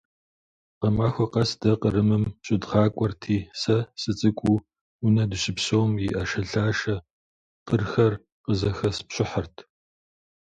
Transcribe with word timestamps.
Гъэмахуэ 0.81 1.25
къэс 1.33 1.51
дэ 1.61 1.71
Кърымым 1.81 2.23
щыдгъакӏуэрти, 2.45 3.37
сэ 3.61 3.77
сыцӏыкӏуу, 4.01 4.57
унэ 5.05 5.23
дыщыпсэум 5.29 5.91
и 6.05 6.07
ӏэшэлъашэ 6.15 6.95
къырхэр 7.67 8.13
къызэхэспщыхьырт. 8.43 9.55